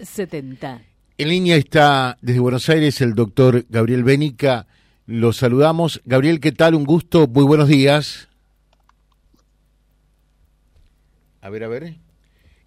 70. 0.00 0.82
En 1.18 1.28
línea 1.28 1.56
está 1.56 2.16
desde 2.22 2.40
Buenos 2.40 2.68
Aires 2.68 3.00
el 3.00 3.14
doctor 3.14 3.66
Gabriel 3.68 4.04
Bénica. 4.04 4.66
Lo 5.06 5.32
saludamos. 5.32 6.00
Gabriel, 6.04 6.40
¿qué 6.40 6.52
tal? 6.52 6.74
Un 6.74 6.84
gusto. 6.84 7.26
Muy 7.26 7.44
buenos 7.44 7.68
días. 7.68 8.28
A 11.42 11.50
ver, 11.50 11.64
a 11.64 11.68
ver. 11.68 11.94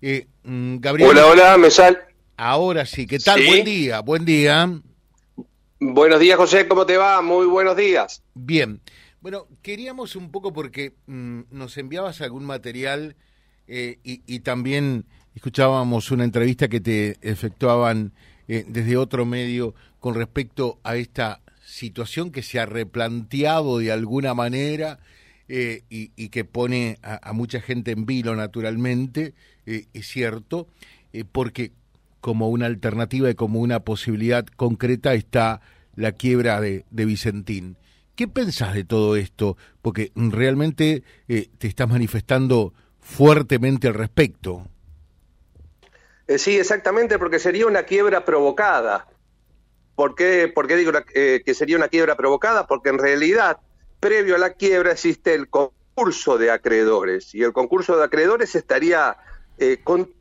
Eh, 0.01 0.27
mm, 0.43 0.77
Gabriel. 0.77 1.09
Hola, 1.09 1.25
hola, 1.25 1.57
me 1.57 1.71
sal. 1.71 1.97
Ahora 2.37 2.85
sí, 2.85 3.07
¿qué 3.07 3.17
tal? 3.17 3.41
Buen 3.45 3.65
día, 3.65 4.01
buen 4.01 4.25
día. 4.25 4.81
Buenos 5.79 6.19
días, 6.19 6.37
José, 6.37 6.67
¿cómo 6.67 6.85
te 6.85 6.97
va? 6.97 7.21
Muy 7.21 7.47
buenos 7.47 7.75
días. 7.75 8.21
Bien. 8.33 8.81
Bueno, 9.21 9.47
queríamos 9.61 10.15
un 10.15 10.31
poco 10.31 10.53
porque 10.53 10.93
mm, 11.07 11.41
nos 11.49 11.77
enviabas 11.77 12.21
algún 12.21 12.45
material 12.45 13.15
eh, 13.67 13.97
y, 14.03 14.39
también 14.41 15.05
escuchábamos 15.35 16.11
una 16.11 16.23
entrevista 16.23 16.69
que 16.69 16.79
te 16.79 17.17
efectuaban 17.21 18.13
eh, 18.47 18.65
desde 18.67 18.97
otro 18.97 19.25
medio 19.25 19.75
con 19.99 20.15
respecto 20.15 20.79
a 20.83 20.95
esta 20.95 21.41
situación 21.65 22.31
que 22.31 22.41
se 22.41 22.59
ha 22.59 22.65
replanteado 22.65 23.79
de 23.79 23.91
alguna 23.91 24.33
manera 24.33 24.99
eh, 25.47 25.83
y, 25.89 26.29
que 26.29 26.45
pone 26.45 26.97
a, 27.03 27.33
mucha 27.33 27.59
gente 27.59 27.91
en 27.91 28.05
vilo 28.05 28.35
naturalmente, 28.35 29.33
es 29.65 30.07
cierto, 30.07 30.67
porque 31.31 31.71
como 32.21 32.49
una 32.49 32.65
alternativa 32.65 33.29
y 33.29 33.35
como 33.35 33.59
una 33.59 33.81
posibilidad 33.81 34.45
concreta 34.45 35.13
está 35.13 35.61
la 35.95 36.11
quiebra 36.13 36.61
de, 36.61 36.85
de 36.89 37.05
Vicentín. 37.05 37.77
¿Qué 38.15 38.27
pensás 38.27 38.73
de 38.73 38.83
todo 38.83 39.15
esto? 39.15 39.57
Porque 39.81 40.11
realmente 40.15 41.03
te 41.27 41.67
estás 41.67 41.89
manifestando 41.89 42.73
fuertemente 42.99 43.87
al 43.87 43.93
respecto. 43.95 44.67
Eh, 46.27 46.37
sí, 46.37 46.57
exactamente, 46.57 47.19
porque 47.19 47.39
sería 47.39 47.67
una 47.67 47.83
quiebra 47.83 48.25
provocada. 48.25 49.07
¿Por 49.95 50.15
qué, 50.15 50.51
digo 50.75 50.91
eh, 51.13 51.41
que 51.45 51.53
sería 51.53 51.77
una 51.77 51.87
quiebra 51.87 52.15
provocada? 52.15 52.67
Porque 52.67 52.89
en 52.89 52.97
realidad, 52.97 53.59
previo 53.99 54.35
a 54.35 54.39
la 54.39 54.53
quiebra 54.53 54.91
existe 54.91 55.33
el 55.33 55.49
concurso 55.49 56.37
de 56.37 56.51
acreedores 56.51 57.33
y 57.33 57.43
el 57.43 57.53
concurso 57.53 57.95
de 57.95 58.03
acreedores 58.03 58.55
estaría 58.55 59.15
eh, 59.57 59.79
con 59.83 60.13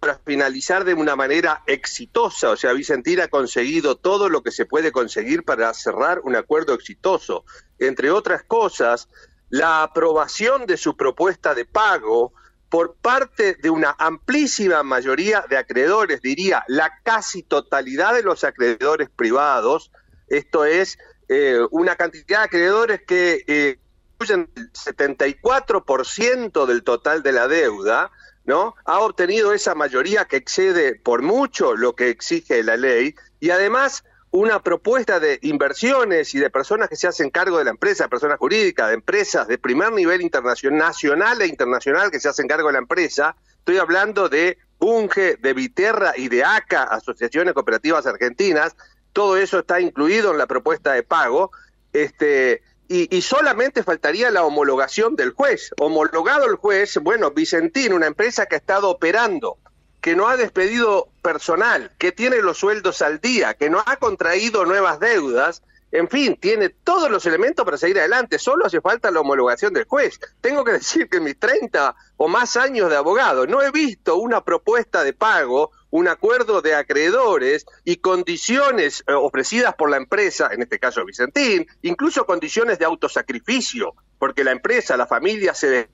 para 0.00 0.18
finalizar 0.24 0.84
de 0.84 0.94
una 0.94 1.14
manera 1.14 1.62
exitosa. 1.66 2.50
O 2.50 2.56
sea, 2.56 2.72
Vicentín 2.72 3.20
ha 3.20 3.28
conseguido 3.28 3.96
todo 3.96 4.28
lo 4.28 4.42
que 4.42 4.50
se 4.50 4.64
puede 4.64 4.92
conseguir 4.92 5.44
para 5.44 5.72
cerrar 5.74 6.20
un 6.24 6.36
acuerdo 6.36 6.74
exitoso. 6.74 7.44
Entre 7.78 8.10
otras 8.10 8.42
cosas, 8.44 9.08
la 9.50 9.82
aprobación 9.82 10.66
de 10.66 10.76
su 10.76 10.96
propuesta 10.96 11.54
de 11.54 11.64
pago 11.64 12.32
por 12.68 12.96
parte 12.96 13.54
de 13.54 13.70
una 13.70 13.94
amplísima 13.98 14.82
mayoría 14.82 15.44
de 15.48 15.56
acreedores, 15.56 16.20
diría 16.20 16.64
la 16.68 16.92
casi 17.02 17.42
totalidad 17.42 18.14
de 18.14 18.22
los 18.22 18.44
acreedores 18.44 19.08
privados, 19.08 19.90
esto 20.28 20.64
es 20.64 20.98
eh, 21.28 21.60
una 21.70 21.96
cantidad 21.96 22.26
de 22.26 22.44
acreedores 22.44 23.02
que 23.06 23.44
eh, 23.46 23.78
incluyen 24.12 24.50
el 24.56 24.72
74% 24.72 26.66
del 26.66 26.82
total 26.82 27.22
de 27.22 27.32
la 27.32 27.48
deuda, 27.48 28.10
¿no? 28.44 28.74
Ha 28.84 29.00
obtenido 29.00 29.52
esa 29.52 29.74
mayoría 29.74 30.24
que 30.24 30.36
excede 30.36 30.94
por 30.94 31.22
mucho 31.22 31.74
lo 31.74 31.94
que 31.94 32.08
exige 32.08 32.62
la 32.62 32.76
ley 32.76 33.14
y 33.40 33.50
además 33.50 34.04
una 34.38 34.62
propuesta 34.62 35.18
de 35.18 35.40
inversiones 35.42 36.32
y 36.32 36.38
de 36.38 36.48
personas 36.48 36.88
que 36.88 36.94
se 36.94 37.08
hacen 37.08 37.28
cargo 37.28 37.58
de 37.58 37.64
la 37.64 37.70
empresa, 37.70 38.06
personas 38.06 38.38
jurídicas, 38.38 38.86
de 38.86 38.94
empresas 38.94 39.48
de 39.48 39.58
primer 39.58 39.92
nivel 39.92 40.30
nacional 40.70 41.42
e 41.42 41.48
internacional 41.48 42.12
que 42.12 42.20
se 42.20 42.28
hacen 42.28 42.46
cargo 42.46 42.68
de 42.68 42.74
la 42.74 42.78
empresa. 42.78 43.34
Estoy 43.58 43.78
hablando 43.78 44.28
de 44.28 44.58
Bunge, 44.78 45.38
de 45.38 45.52
Viterra 45.54 46.12
y 46.16 46.28
de 46.28 46.44
ACA, 46.44 46.84
Asociaciones 46.84 47.52
Cooperativas 47.52 48.06
Argentinas. 48.06 48.76
Todo 49.12 49.36
eso 49.36 49.58
está 49.58 49.80
incluido 49.80 50.30
en 50.30 50.38
la 50.38 50.46
propuesta 50.46 50.92
de 50.92 51.02
pago. 51.02 51.50
Este, 51.92 52.62
y, 52.86 53.14
y, 53.14 53.22
solamente 53.22 53.82
faltaría 53.82 54.30
la 54.30 54.44
homologación 54.44 55.16
del 55.16 55.32
juez. 55.32 55.72
Homologado 55.80 56.46
el 56.46 56.54
juez, 56.54 56.96
bueno, 57.02 57.32
Vicentín, 57.32 57.92
una 57.92 58.06
empresa 58.06 58.46
que 58.46 58.54
ha 58.54 58.58
estado 58.58 58.88
operando 58.88 59.58
que 60.08 60.16
no 60.16 60.26
ha 60.26 60.38
despedido 60.38 61.10
personal, 61.20 61.92
que 61.98 62.12
tiene 62.12 62.38
los 62.38 62.56
sueldos 62.56 63.02
al 63.02 63.20
día, 63.20 63.52
que 63.52 63.68
no 63.68 63.82
ha 63.84 63.96
contraído 63.96 64.64
nuevas 64.64 65.00
deudas, 65.00 65.62
en 65.92 66.08
fin, 66.08 66.38
tiene 66.40 66.70
todos 66.70 67.10
los 67.10 67.26
elementos 67.26 67.62
para 67.62 67.76
seguir 67.76 67.98
adelante, 67.98 68.38
solo 68.38 68.64
hace 68.64 68.80
falta 68.80 69.10
la 69.10 69.20
homologación 69.20 69.74
del 69.74 69.84
juez. 69.84 70.18
Tengo 70.40 70.64
que 70.64 70.72
decir 70.80 71.10
que 71.10 71.18
en 71.18 71.24
mis 71.24 71.38
30 71.38 71.94
o 72.16 72.26
más 72.26 72.56
años 72.56 72.88
de 72.88 72.96
abogado 72.96 73.46
no 73.46 73.60
he 73.60 73.70
visto 73.70 74.16
una 74.16 74.42
propuesta 74.42 75.04
de 75.04 75.12
pago, 75.12 75.72
un 75.90 76.08
acuerdo 76.08 76.62
de 76.62 76.74
acreedores 76.74 77.66
y 77.84 77.96
condiciones 77.96 79.04
eh, 79.06 79.12
ofrecidas 79.12 79.74
por 79.74 79.90
la 79.90 79.98
empresa, 79.98 80.48
en 80.52 80.62
este 80.62 80.78
caso 80.78 81.04
Vicentín, 81.04 81.66
incluso 81.82 82.24
condiciones 82.24 82.78
de 82.78 82.86
autosacrificio, 82.86 83.92
porque 84.18 84.42
la 84.42 84.52
empresa, 84.52 84.96
la 84.96 85.06
familia 85.06 85.52
se 85.52 85.90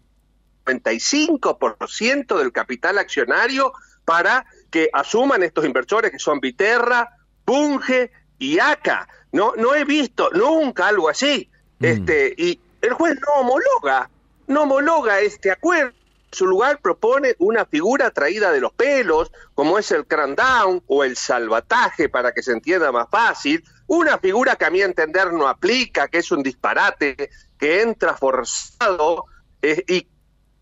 95% 0.65 2.39
del 2.39 2.53
capital 2.53 2.99
accionario 2.99 3.73
para 4.05 4.47
que 4.71 4.91
asuman 4.93 5.43
estos 5.43 5.65
inversores 5.65 6.11
que 6.11 6.19
son 6.19 6.41
Viterra, 6.41 7.17
Bunge 7.47 8.11
y 8.39 8.59
ACA. 8.59 9.09
No, 9.33 9.53
no 9.57 9.75
he 9.75 9.85
visto 9.85 10.31
nunca 10.33 10.89
algo 10.89 11.09
así. 11.09 11.51
Mm. 11.79 11.85
Este, 11.85 12.35
y 12.37 12.61
el 12.81 12.93
juez 12.93 13.19
no 13.21 13.41
homologa, 13.41 14.11
no 14.47 14.63
homologa 14.63 15.21
este 15.21 15.51
acuerdo. 15.51 15.91
En 15.91 16.39
su 16.39 16.47
lugar 16.47 16.81
propone 16.81 17.37
una 17.39 17.65
figura 17.65 18.11
traída 18.11 18.51
de 18.51 18.61
los 18.61 18.73
pelos, 18.73 19.31
como 19.55 19.79
es 19.79 19.91
el 19.93 20.07
crandown 20.07 20.83
o 20.89 21.05
el 21.05 21.17
salvataje, 21.17 22.09
para 22.09 22.33
que 22.33 22.43
se 22.43 22.53
entienda 22.53 22.91
más 22.91 23.09
fácil. 23.09 23.63
Una 23.87 24.19
figura 24.19 24.57
que 24.57 24.65
a 24.65 24.71
mi 24.71 24.83
entender 24.83 25.33
no 25.33 25.47
aplica, 25.47 26.09
que 26.09 26.19
es 26.19 26.33
un 26.33 26.43
disparate, 26.43 27.31
que 27.57 27.83
entra 27.83 28.17
forzado 28.17 29.27
eh, 29.63 29.85
y 29.87 30.09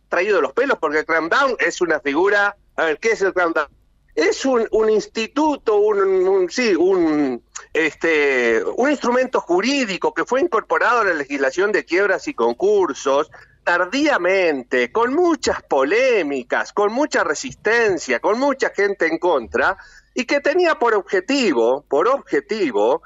traído 0.08 0.36
de 0.36 0.42
los 0.42 0.52
pelos, 0.52 0.78
porque 0.78 0.98
el 0.98 1.06
crandown 1.06 1.56
es 1.58 1.81
una 1.81 1.98
figura 2.00 2.54
a 2.76 2.84
ver, 2.84 2.98
¿qué 2.98 3.12
es 3.12 3.22
el 3.22 3.32
Down? 3.32 3.54
Es 4.14 4.44
un, 4.44 4.68
un 4.72 4.90
instituto, 4.90 5.76
un, 5.76 6.48
sí, 6.50 6.74
un, 6.74 7.42
este, 7.72 8.62
un 8.76 8.90
instrumento 8.90 9.40
jurídico 9.40 10.12
que 10.12 10.26
fue 10.26 10.40
incorporado 10.40 11.00
a 11.00 11.04
la 11.04 11.14
legislación 11.14 11.72
de 11.72 11.84
quiebras 11.84 12.28
y 12.28 12.34
concursos 12.34 13.30
tardíamente, 13.64 14.90
con 14.90 15.14
muchas 15.14 15.62
polémicas, 15.62 16.72
con 16.72 16.92
mucha 16.92 17.24
resistencia, 17.24 18.20
con 18.20 18.38
mucha 18.38 18.70
gente 18.70 19.06
en 19.06 19.18
contra, 19.18 19.76
y 20.14 20.24
que 20.24 20.40
tenía 20.40 20.78
por 20.78 20.94
objetivo, 20.94 21.84
por 21.88 22.08
objetivo, 22.08 23.02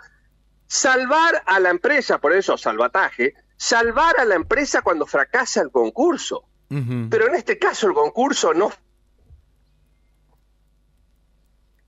salvar 0.66 1.42
a 1.46 1.60
la 1.60 1.70
empresa, 1.70 2.18
por 2.18 2.32
eso 2.32 2.56
salvataje, 2.56 3.34
salvar 3.56 4.18
a 4.18 4.24
la 4.24 4.34
empresa 4.34 4.82
cuando 4.82 5.06
fracasa 5.06 5.60
el 5.60 5.70
concurso. 5.70 6.44
Pero 6.68 7.28
en 7.28 7.36
este 7.36 7.60
caso 7.60 7.86
el 7.86 7.94
concurso 7.94 8.52
no 8.52 8.72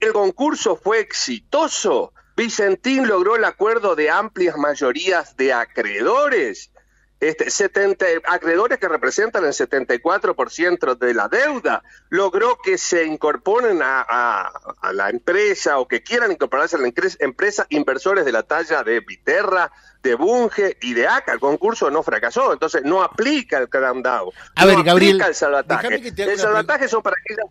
el 0.01 0.13
concurso 0.13 0.77
fue 0.77 1.01
exitoso. 1.01 2.13
Vicentín 2.37 3.09
logró 3.09 3.37
el 3.37 3.45
acuerdo 3.45 3.97
de 3.97 4.11
amplias 4.11 4.57
mayorías 4.57 5.37
de 5.37 5.53
acreedores, 5.53 6.71
este, 7.19 7.51
70, 7.51 8.07
acreedores 8.29 8.79
que 8.79 8.87
representan 8.87 9.45
el 9.45 9.53
74% 9.53 10.97
de 10.97 11.15
la 11.15 11.29
deuda. 11.29 11.83
Logró 12.11 12.59
que 12.63 12.79
se 12.79 13.05
incorporen 13.07 13.81
a, 13.83 14.53
la 14.93 15.11
empresa 15.11 15.79
o 15.79 15.89
que 15.89 16.05
quieran 16.05 16.31
incorporarse 16.31 16.77
a 16.77 16.79
la 16.79 16.93
empresa 17.19 17.67
inversores 17.71 18.25
de 18.25 18.31
la 18.31 18.45
talla 18.45 18.85
de 18.85 19.01
Viterra, 19.01 19.73
de 20.01 20.15
Bunge 20.15 20.77
y 20.81 20.95
de 20.95 21.09
ACA. 21.09 21.33
El 21.33 21.41
concurso 21.41 21.91
no 21.91 22.05
fracasó, 22.05 22.53
entonces 22.53 22.85
no 22.85 23.03
aplica 23.03 23.59
el 23.59 23.69
cramdown. 23.69 24.31
A 24.55 24.65
ver, 24.65 24.85
Gabriel, 24.85 25.21
el 25.21 25.35
salvataje. 25.35 26.13
El 26.17 26.39
salvataje 26.39 26.87
son 26.87 27.03
para 27.03 27.17
aquellas 27.21 27.51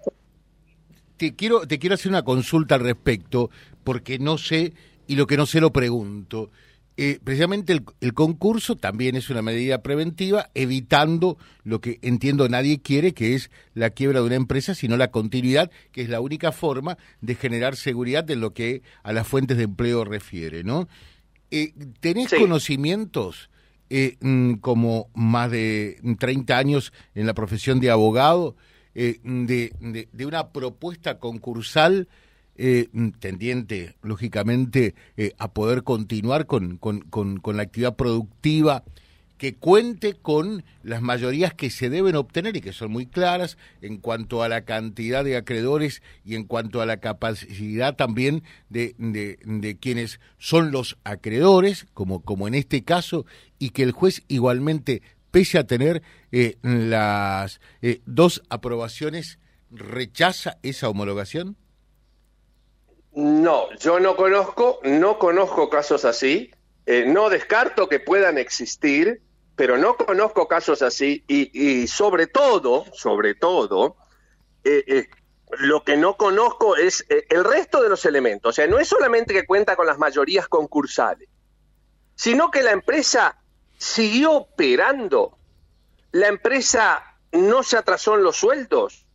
te 1.17 1.35
quiero, 1.35 1.67
te 1.67 1.79
quiero 1.79 1.95
hacer 1.95 2.09
una 2.09 2.23
consulta 2.23 2.75
al 2.75 2.81
respecto, 2.81 3.50
porque 3.83 4.19
no 4.19 4.38
sé, 4.38 4.74
y 5.07 5.15
lo 5.15 5.27
que 5.27 5.38
no 5.38 5.45
sé 5.45 5.59
lo 5.59 5.74
pregunto. 5.74 6.51
Eh, 7.00 7.19
precisamente 7.24 7.80
el, 8.01 8.13
concurso 8.15 8.75
también 8.75 9.15
es 9.15 9.30
una 9.30 9.44
medida 9.44 9.83
preventiva, 9.83 10.50
evitando 10.56 11.38
lo 11.63 11.80
que 11.80 12.00
entiendo 12.01 12.50
nadie 12.50 12.81
quiere, 12.81 13.13
que 13.13 13.36
es 13.36 13.51
la 13.75 13.92
quiebra 13.92 14.21
de 14.21 14.25
una 14.25 14.36
empresa, 14.36 14.74
sino 14.74 14.97
la 14.97 15.12
continuidad, 15.12 15.69
que 15.92 16.01
es 16.01 16.09
la 16.09 16.21
única 16.21 16.51
forma 16.51 16.97
de 17.21 17.36
generar 17.36 17.75
seguridad 17.75 18.30
en 18.31 18.42
lo 18.42 18.56
que 18.56 18.81
a 19.03 19.13
las 19.13 19.27
fuentes 19.27 19.57
de 19.57 19.65
empleo 19.65 20.06
refiere, 20.06 20.63
¿no? 20.63 20.88
Eh, 21.51 21.74
¿Tenés 22.00 22.33
conocimientos, 22.33 23.51
eh, 23.92 24.18
mm, 24.19 24.56
como 24.56 25.09
más 25.13 25.51
de 25.51 26.00
30 26.18 26.57
años 26.57 26.94
en 27.13 27.27
la 27.27 27.36
profesión 27.36 27.80
de 27.80 27.92
abogado, 27.92 28.56
eh, 28.99 29.19
de, 29.23 30.07
de, 30.11 30.25
una 30.25 30.49
propuesta 30.49 31.19
concursal 31.19 32.07
eh, 32.55 32.88
tendiente, 33.19 33.95
lógicamente, 34.01 34.95
eh, 35.17 35.33
a 35.38 35.53
poder 35.53 35.83
continuar 35.83 36.47
con, 36.47 36.77
con, 36.79 37.01
con, 37.01 37.57
la 37.57 37.61
actividad 37.61 37.95
productiva 37.95 38.83
que 39.38 39.53
cuente 39.53 40.15
con 40.15 40.65
las 40.81 41.03
mayorías 41.03 41.53
que 41.53 41.69
se 41.69 41.91
deben 41.91 42.15
obtener 42.15 42.57
y 42.57 42.61
que 42.61 42.73
son 42.73 42.91
muy 42.91 43.05
claras 43.05 43.59
en 43.83 43.97
cuanto 43.97 44.41
a 44.41 44.49
la 44.49 44.65
cantidad 44.65 45.23
de 45.23 45.38
acreedores 45.38 46.01
y 46.25 46.33
en 46.33 46.45
cuanto 46.45 46.81
a 46.81 46.88
la 46.88 46.97
capacidad 46.97 47.95
también 47.95 48.41
de, 48.69 48.95
de, 48.97 49.77
quienes 49.77 50.19
son 50.39 50.71
los 50.71 50.97
acreedores, 51.03 51.85
como, 51.94 52.23
como 52.23 52.47
en 52.47 52.55
este 52.55 52.83
caso, 52.83 53.27
y 53.59 53.69
que 53.69 53.83
el 53.83 53.91
juez 53.91 54.23
igualmente, 54.27 55.03
pese 55.38 55.60
a 55.60 55.68
tener 55.68 56.01
eh, 56.31 56.57
las 56.63 57.62
eh, 57.84 58.01
dos 58.07 58.42
aprobaciones, 58.50 59.38
rechaza 59.69 60.57
esa 60.63 60.89
homologación? 60.89 61.56
No, 63.13 63.72
yo 63.75 64.00
no 64.00 64.16
conozco, 64.16 64.80
no 64.84 65.19
conozco 65.19 65.69
casos 65.69 66.06
así. 66.06 66.50
Eh, 66.88 67.06
no 67.06 67.30
descarto 67.30 67.88
que 67.88 68.00
puedan 68.00 68.39
existir, 68.39 69.22
pero 69.56 69.78
no 69.78 69.95
conozco 69.95 70.48
casos 70.48 70.81
así 70.81 71.24
y, 71.28 71.86
sobre 71.86 72.25
todo, 72.25 72.86
sobre 72.94 73.36
todo, 73.36 73.95
lo 75.60 75.83
que 75.83 75.98
no 75.98 76.18
conozco 76.18 76.75
es 76.78 77.06
el 77.30 77.44
resto 77.44 77.83
de 77.83 77.90
los 77.90 78.06
elementos. 78.06 78.50
O 78.50 78.54
sea, 78.54 78.66
no 78.66 78.80
es 78.80 78.88
solamente 78.88 79.36
que 79.36 79.45
cuenta 79.45 79.75
con 79.75 79.86
las 79.86 80.00
mayorías 80.00 80.48
concursales, 80.48 81.30
sino 82.16 82.50
que 82.50 82.63
la 82.63 82.72
empresa 82.72 83.38
siguió 83.77 84.33
operando. 84.33 85.38
La 86.12 86.27
empresa 86.27 87.18
no 87.31 87.63
se 87.63 87.77
atrasó 87.77 88.15
en 88.15 88.24
los 88.24 88.38
sueldos. 88.38 89.06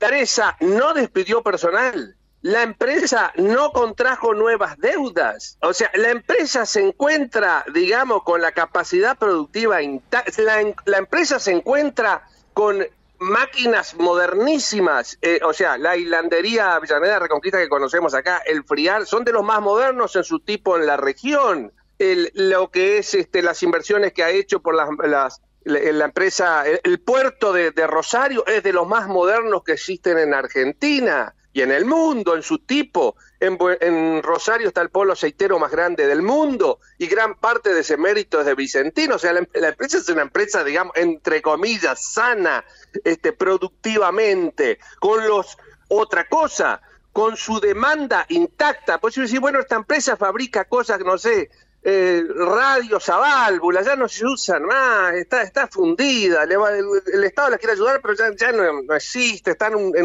Empresa 0.00 0.56
no 0.60 0.92
despidió 0.92 1.42
personal, 1.42 2.14
la 2.42 2.62
empresa 2.62 3.32
no 3.36 3.72
contrajo 3.72 4.34
nuevas 4.34 4.76
deudas, 4.76 5.56
o 5.62 5.72
sea, 5.72 5.90
la 5.94 6.10
empresa 6.10 6.66
se 6.66 6.86
encuentra, 6.86 7.64
digamos, 7.72 8.22
con 8.22 8.42
la 8.42 8.52
capacidad 8.52 9.16
productiva 9.16 9.80
intacta, 9.80 10.42
la, 10.84 10.98
empresa 10.98 11.38
se 11.38 11.52
encuentra 11.52 12.28
con 12.52 12.86
máquinas 13.18 13.94
modernísimas, 13.94 15.16
eh, 15.22 15.40
o 15.42 15.54
sea, 15.54 15.78
la 15.78 15.96
hilandería 15.96 16.74
Avellaneda 16.74 17.20
Reconquista 17.20 17.56
que 17.56 17.70
conocemos 17.70 18.12
acá, 18.12 18.42
el 18.44 18.62
Friar, 18.62 19.06
son 19.06 19.24
de 19.24 19.32
los 19.32 19.42
más 19.42 19.62
modernos 19.62 20.14
en 20.16 20.24
su 20.24 20.40
tipo 20.40 20.76
en 20.76 20.84
la 20.84 20.98
región. 20.98 21.72
El, 22.12 22.30
lo 22.34 22.70
que 22.70 22.98
es 22.98 23.14
este, 23.14 23.42
las 23.42 23.62
inversiones 23.62 24.12
que 24.12 24.22
ha 24.22 24.30
hecho 24.30 24.60
por 24.60 24.74
las, 24.74 24.88
las 25.04 25.40
la 25.64 26.04
empresa, 26.04 26.64
el, 26.66 27.00
puerto 27.00 27.52
de, 27.52 27.70
Rosario 27.86 28.46
es 28.46 28.62
de 28.62 28.72
los 28.72 28.86
más 28.86 29.08
modernos 29.08 29.64
que 29.64 29.72
existen 29.72 30.18
en 30.18 30.34
Argentina 30.34 31.34
y 31.54 31.62
en 31.62 31.72
el 31.72 31.86
mundo, 31.86 32.34
en 32.34 32.42
su 32.42 32.58
tipo. 32.58 33.16
En, 33.40 34.22
Rosario 34.22 34.68
está 34.68 34.82
el 34.82 34.90
polo 34.90 35.14
aceitero 35.14 35.58
más 35.58 35.70
grande 35.70 36.06
del 36.06 36.20
mundo 36.20 36.80
y 36.98 37.06
gran 37.06 37.36
parte 37.36 37.72
de 37.72 37.80
ese 37.80 37.96
mérito 37.96 38.40
es 38.40 38.46
de 38.46 38.54
Vicentino. 38.54 39.14
O 39.14 39.18
sea, 39.18 39.32
la, 39.32 39.68
empresa 39.68 39.98
es 39.98 40.08
una 40.10 40.22
empresa, 40.22 40.64
digamos, 40.64 40.94
entre 40.96 41.40
comillas, 41.40 42.12
sana, 42.12 42.64
este, 43.02 43.32
productivamente, 43.32 44.78
con 45.00 45.26
los, 45.26 45.56
otra 45.88 46.28
cosa, 46.28 46.82
con 47.12 47.38
su 47.38 47.58
demanda 47.58 48.26
intacta. 48.28 48.98
Pues 48.98 49.14
decir, 49.14 49.40
bueno, 49.40 49.60
esta 49.60 49.76
empresa 49.76 50.16
fabrica 50.16 50.66
cosas, 50.66 51.00
no 51.00 51.16
sé, 51.16 51.48
eh, 51.86 52.24
radios 52.34 53.06
a 53.10 53.18
válvula, 53.18 53.82
ya 53.82 53.94
no 53.94 54.08
se 54.08 54.24
usan 54.24 54.64
más, 54.64 55.12
está, 55.14 55.42
está 55.42 55.68
fundida, 55.68 56.44
el, 56.44 57.24
Estado 57.24 57.50
la 57.50 57.58
quiere 57.58 57.74
ayudar, 57.74 58.00
pero 58.00 58.14
ya, 58.14 58.52
no, 58.52 58.94
existe, 58.94 59.50
está 59.50 59.66
en 59.66 59.74
un, 59.74 59.96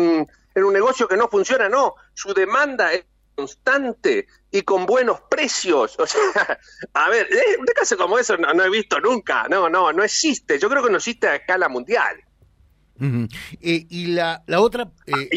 en, 0.54 0.64
un 0.64 0.74
negocio 0.74 1.08
que 1.08 1.16
no 1.16 1.30
funciona, 1.30 1.70
no, 1.70 1.96
su 2.14 2.34
demanda 2.34 2.92
es 2.92 3.06
constante 3.34 4.28
y 4.52 4.64
con 4.64 4.86
buenos 4.86 5.22
precios. 5.30 5.98
O 5.98 6.06
sea, 6.08 6.60
a 6.94 7.10
ver, 7.10 7.28
eh, 7.32 7.56
un 7.58 7.66
caso 7.68 7.96
como 7.96 8.20
eso 8.20 8.36
no, 8.36 8.62
he 8.62 8.70
visto 8.70 9.00
nunca, 9.00 9.48
no, 9.48 9.70
no, 9.70 9.94
no 9.94 10.04
existe, 10.04 10.60
yo 10.60 10.70
creo 10.70 10.84
que 10.84 10.90
no 10.90 10.98
existe 10.98 11.30
a 11.30 11.36
escala 11.38 11.70
mundial. 11.70 12.18
Eh, 13.62 13.86
y 13.90 14.08
la, 14.08 14.44
la 14.48 14.60
otra... 14.60 14.92
Eh... 15.06 15.30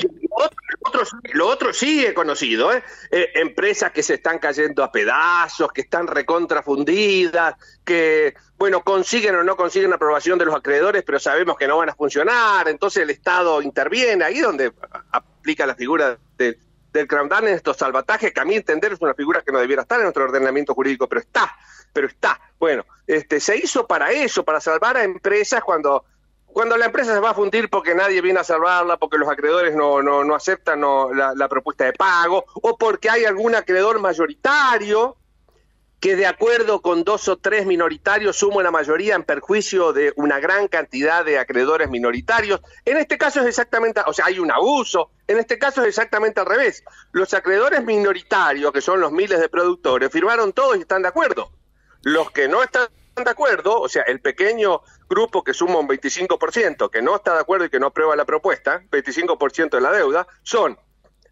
lo, 1.34 1.46
otro, 1.46 1.72
sí 1.72 2.04
he 2.04 2.14
conocido, 2.14 2.72
¿eh? 2.72 2.82
¿eh? 3.10 3.30
empresas 3.34 3.92
que 3.92 4.02
se 4.02 4.14
están 4.14 4.38
cayendo 4.38 4.82
a 4.82 4.90
pedazos, 4.90 5.72
que 5.72 5.82
están 5.82 6.06
recontrafundidas, 6.06 7.56
que, 7.84 8.34
bueno, 8.58 8.82
consiguen 8.82 9.36
o 9.36 9.44
no 9.44 9.56
consiguen 9.56 9.92
aprobación 9.92 10.38
de 10.38 10.46
los 10.46 10.54
acreedores, 10.54 11.02
pero 11.04 11.18
sabemos 11.18 11.56
que 11.56 11.66
no 11.66 11.78
van 11.78 11.90
a 11.90 11.94
funcionar, 11.94 12.68
entonces 12.68 13.02
el 13.02 13.10
Estado 13.10 13.62
interviene, 13.62 14.24
ahí 14.24 14.40
donde 14.40 14.72
aplica 15.12 15.66
la 15.66 15.74
figura 15.74 16.18
del 16.36 17.08
crowdfunding 17.08 17.48
en 17.48 17.54
estos 17.54 17.76
salvatajes, 17.76 18.32
que 18.32 18.40
a 18.40 18.44
mi 18.44 18.54
entender 18.54 18.92
es 18.92 19.00
una 19.00 19.14
figura 19.14 19.42
que 19.42 19.52
no 19.52 19.58
debiera 19.58 19.82
estar 19.82 19.98
en 19.98 20.04
nuestro 20.04 20.24
ordenamiento 20.24 20.74
jurídico, 20.74 21.08
pero 21.08 21.20
está, 21.20 21.56
pero 21.92 22.06
está. 22.06 22.40
Bueno, 22.58 22.84
este, 23.06 23.40
se 23.40 23.56
hizo 23.56 23.86
para 23.86 24.12
eso, 24.12 24.44
para 24.44 24.60
salvar 24.60 24.96
a 24.96 25.04
empresas 25.04 25.62
cuando 25.62 26.04
cuando 26.52 26.76
la 26.76 26.86
empresa 26.86 27.14
se 27.14 27.20
va 27.20 27.30
a 27.30 27.34
fundir 27.34 27.68
porque 27.70 27.94
nadie 27.94 28.20
viene 28.20 28.40
a 28.40 28.44
salvarla, 28.44 28.96
porque 28.96 29.18
los 29.18 29.28
acreedores 29.28 29.74
no, 29.74 30.02
no, 30.02 30.24
no 30.24 30.34
aceptan 30.34 30.80
la, 30.80 31.48
propuesta 31.48 31.84
de 31.84 31.92
pago, 31.92 32.44
o 32.54 32.76
porque 32.76 33.10
hay 33.10 33.24
algún 33.24 33.54
acreedor 33.54 34.00
mayoritario 34.00 35.16
que 36.00 36.16
de 36.16 36.26
acuerdo 36.26 36.82
con 36.82 37.04
dos 37.04 37.28
o 37.28 37.36
tres 37.36 37.64
minoritarios 37.64 38.36
suma 38.36 38.62
la 38.62 38.72
mayoría 38.72 39.14
en 39.14 39.22
perjuicio 39.22 39.92
de 39.92 40.12
una 40.16 40.40
gran 40.40 40.66
cantidad 40.66 41.24
de 41.24 41.38
acreedores 41.38 41.88
minoritarios. 41.90 42.60
En 42.84 42.96
este 42.96 43.16
caso 43.16 43.40
es 43.40 43.46
exactamente, 43.46 44.00
o 44.04 44.12
sea, 44.12 44.26
hay 44.26 44.40
un 44.40 44.50
abuso, 44.50 45.10
en 45.28 45.38
este 45.38 45.58
caso 45.58 45.82
es 45.82 45.88
exactamente 45.88 46.40
al 46.40 46.46
revés. 46.46 46.82
Los 47.12 47.32
acreedores 47.34 47.84
minoritarios, 47.84 48.72
que 48.72 48.80
son 48.80 49.00
los 49.00 49.12
miles 49.12 49.40
de 49.40 49.48
productores, 49.48 50.10
firmaron 50.10 50.52
todos 50.52 50.76
y 50.76 50.80
están 50.80 51.02
de 51.02 51.08
acuerdo. 51.08 51.52
Los 52.02 52.32
que 52.32 52.48
no 52.48 52.64
están 52.64 52.88
de 53.14 53.30
acuerdo, 53.30 53.80
o 53.80 53.88
sea, 53.88 54.02
el 54.02 54.20
pequeño 54.20 54.80
grupo 55.08 55.44
que 55.44 55.52
suma 55.52 55.78
un 55.78 55.88
25%, 55.88 56.90
que 56.90 57.02
no 57.02 57.16
está 57.16 57.34
de 57.34 57.40
acuerdo 57.40 57.66
y 57.66 57.70
que 57.70 57.78
no 57.78 57.88
aprueba 57.88 58.16
la 58.16 58.24
propuesta, 58.24 58.82
25% 58.90 59.70
de 59.70 59.80
la 59.80 59.92
deuda, 59.92 60.26
son 60.42 60.78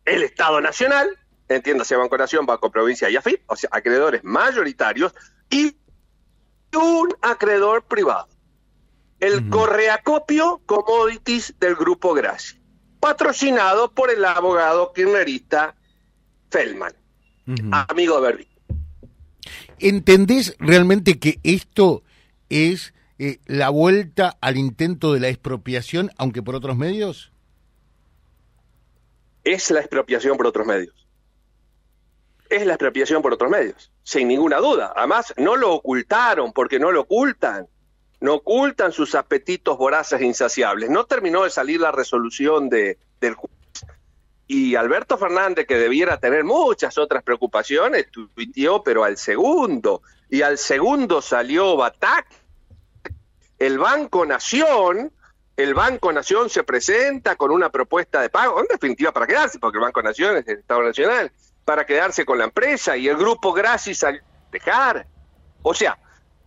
el 0.04 0.22
Estado 0.22 0.60
Nacional, 0.60 1.18
entiéndase 1.48 1.96
Banco 1.96 2.18
Nación, 2.18 2.46
Banco 2.46 2.70
Provincia 2.70 3.08
y 3.08 3.16
AFIP, 3.16 3.42
o 3.46 3.56
sea, 3.56 3.70
acreedores 3.72 4.22
mayoritarios, 4.24 5.14
y 5.48 5.76
un 6.76 7.14
acreedor 7.22 7.84
privado, 7.84 8.28
el 9.18 9.48
Correacopio 9.48 10.60
Commodities 10.66 11.54
del 11.58 11.74
Grupo 11.74 12.14
Gracia, 12.14 12.60
patrocinado 13.00 13.92
por 13.92 14.10
el 14.10 14.24
abogado 14.24 14.92
kirchnerista 14.92 15.74
Feldman, 16.50 16.94
amigo 17.88 18.16
de 18.16 18.20
Berlín. 18.20 18.49
¿Entendés 19.80 20.56
realmente 20.58 21.18
que 21.18 21.40
esto 21.42 22.02
es 22.50 22.92
eh, 23.18 23.38
la 23.46 23.70
vuelta 23.70 24.36
al 24.40 24.58
intento 24.58 25.14
de 25.14 25.20
la 25.20 25.28
expropiación, 25.28 26.10
aunque 26.18 26.42
por 26.42 26.54
otros 26.54 26.76
medios? 26.76 27.32
Es 29.42 29.70
la 29.70 29.80
expropiación 29.80 30.36
por 30.36 30.46
otros 30.46 30.66
medios. 30.66 30.94
Es 32.50 32.66
la 32.66 32.74
expropiación 32.74 33.22
por 33.22 33.32
otros 33.32 33.50
medios, 33.50 33.90
sin 34.02 34.28
ninguna 34.28 34.58
duda. 34.58 34.92
Además, 34.94 35.32
no 35.38 35.56
lo 35.56 35.72
ocultaron, 35.72 36.52
porque 36.52 36.78
no 36.78 36.92
lo 36.92 37.02
ocultan. 37.02 37.66
No 38.20 38.34
ocultan 38.34 38.92
sus 38.92 39.14
apetitos 39.14 39.78
voraces 39.78 40.20
e 40.20 40.26
insaciables. 40.26 40.90
No 40.90 41.06
terminó 41.06 41.44
de 41.44 41.50
salir 41.50 41.80
la 41.80 41.90
resolución 41.90 42.68
de, 42.68 42.98
del 43.18 43.34
y 44.52 44.74
Alberto 44.74 45.16
Fernández, 45.16 45.64
que 45.64 45.76
debiera 45.76 46.18
tener 46.18 46.42
muchas 46.42 46.98
otras 46.98 47.22
preocupaciones, 47.22 48.10
tuiteó, 48.10 48.82
pero 48.82 49.04
al 49.04 49.16
segundo. 49.16 50.02
Y 50.28 50.42
al 50.42 50.58
segundo 50.58 51.22
salió 51.22 51.76
Batac. 51.76 52.26
El 53.60 53.78
Banco 53.78 54.26
Nación, 54.26 55.12
el 55.56 55.72
Banco 55.72 56.12
Nación 56.12 56.50
se 56.50 56.64
presenta 56.64 57.36
con 57.36 57.52
una 57.52 57.70
propuesta 57.70 58.20
de 58.22 58.28
pago, 58.28 58.58
en 58.58 58.66
definitiva 58.66 59.12
para 59.12 59.28
quedarse, 59.28 59.60
porque 59.60 59.78
el 59.78 59.84
Banco 59.84 60.02
Nación 60.02 60.38
es 60.38 60.48
el 60.48 60.58
Estado 60.58 60.82
Nacional, 60.82 61.30
para 61.64 61.86
quedarse 61.86 62.24
con 62.24 62.38
la 62.38 62.46
empresa 62.46 62.96
y 62.96 63.06
el 63.06 63.18
Grupo 63.18 63.52
Graci 63.52 63.94
salió 63.94 64.20
a 64.20 64.50
dejar. 64.50 65.06
O 65.62 65.74
sea, 65.74 65.96